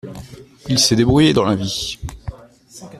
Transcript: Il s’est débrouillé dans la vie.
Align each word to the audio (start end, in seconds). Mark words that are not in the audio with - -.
Il 0.67 0.79
s’est 0.79 0.95
débrouillé 0.95 1.31
dans 1.31 1.43
la 1.45 1.55
vie. 1.55 1.99